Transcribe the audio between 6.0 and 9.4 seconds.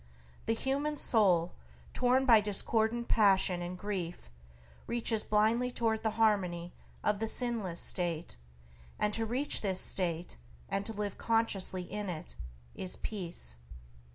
the harmony of the sinless state, and to